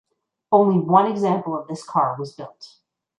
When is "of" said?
1.55-1.67